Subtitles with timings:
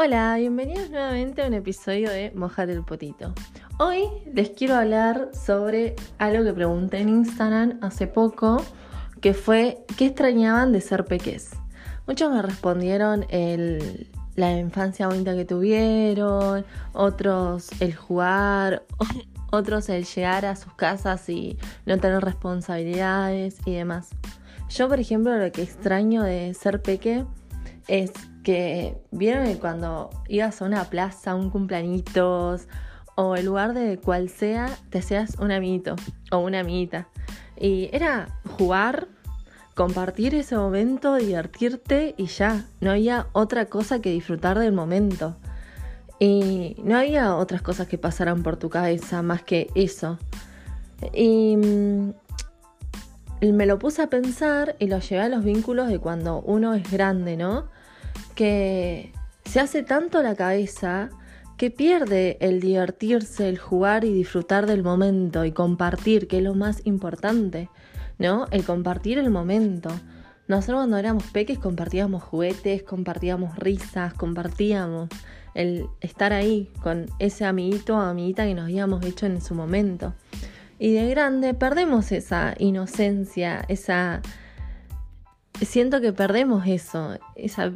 [0.00, 3.34] Hola, bienvenidos nuevamente a un episodio de Mojate el Potito.
[3.80, 8.64] Hoy les quiero hablar sobre algo que pregunté en Instagram hace poco,
[9.20, 11.50] que fue ¿qué extrañaban de ser peques?
[12.06, 13.26] Muchos me respondieron
[14.36, 18.84] la infancia bonita que tuvieron, otros el jugar,
[19.50, 24.10] otros el llegar a sus casas y no tener responsabilidades y demás.
[24.68, 27.24] Yo, por ejemplo, lo que extraño de ser peque
[27.88, 28.12] es
[28.48, 32.66] que vieron que cuando ibas a una plaza, un cumpleañitos
[33.14, 35.96] o el lugar de cual sea, te seas un amiguito
[36.32, 37.08] o una amiguita.
[37.58, 39.08] Y era jugar,
[39.74, 42.64] compartir ese momento, divertirte y ya.
[42.80, 45.36] No había otra cosa que disfrutar del momento.
[46.18, 50.18] Y no había otras cosas que pasaran por tu cabeza más que eso.
[51.12, 52.12] Y mm,
[53.42, 56.90] me lo puse a pensar y lo llevé a los vínculos de cuando uno es
[56.90, 57.76] grande, ¿no?
[58.34, 59.12] Que
[59.44, 61.10] se hace tanto la cabeza
[61.56, 66.54] que pierde el divertirse, el jugar y disfrutar del momento y compartir, que es lo
[66.54, 67.68] más importante,
[68.18, 68.46] ¿no?
[68.52, 69.90] El compartir el momento.
[70.46, 75.08] Nosotros cuando éramos peques compartíamos juguetes, compartíamos risas, compartíamos
[75.54, 80.14] el estar ahí con ese amiguito o amiguita que nos habíamos hecho en su momento.
[80.78, 84.22] Y de grande perdemos esa inocencia, esa...
[85.60, 87.72] Siento que perdemos eso, esa,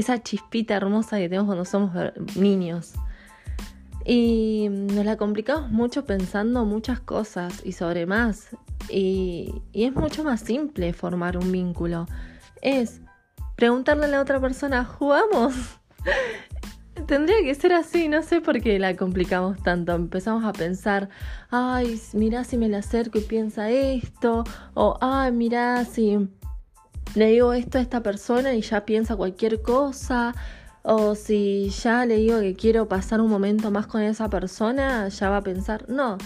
[0.00, 1.92] esa chispita hermosa que tenemos cuando somos
[2.34, 2.94] niños.
[4.04, 8.48] Y nos la complicamos mucho pensando muchas cosas y sobre más.
[8.88, 12.06] Y, y, es mucho más simple formar un vínculo.
[12.62, 13.00] Es
[13.56, 15.54] preguntarle a la otra persona, ¿jugamos?
[17.06, 19.92] Tendría que ser así, no sé por qué la complicamos tanto.
[19.92, 21.10] Empezamos a pensar,
[21.50, 26.28] ay, mira si me la acerco y piensa esto, o ay, mira si
[27.14, 30.34] le digo esto a esta persona y ya piensa cualquier cosa,
[30.82, 35.30] o si ya le digo que quiero pasar un momento más con esa persona, ya
[35.30, 36.18] va a pensar, no,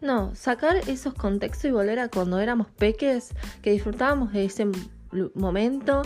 [0.00, 3.30] no, sacar esos contextos y volver a cuando éramos peques,
[3.62, 4.66] que disfrutábamos de ese
[5.34, 6.02] momento,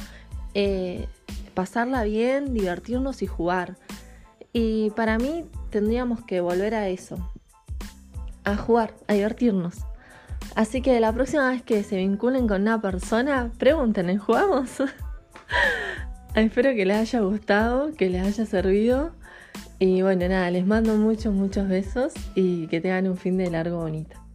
[0.54, 1.08] eh,
[1.54, 3.76] pasarla bien, divertirnos y jugar.
[4.52, 7.16] Y para mí tendríamos que volver a eso,
[8.44, 9.78] a jugar, a divertirnos.
[10.56, 14.70] Así que la próxima vez que se vinculen con una persona, pregunten, ¿jugamos?
[16.34, 19.12] Espero que les haya gustado, que les haya servido.
[19.78, 23.82] Y bueno, nada, les mando muchos, muchos besos y que tengan un fin de largo
[23.82, 24.25] bonito.